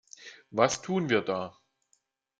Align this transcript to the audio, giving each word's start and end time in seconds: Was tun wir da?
Was 0.49 0.81
tun 0.81 1.09
wir 1.09 1.21
da? 1.21 1.55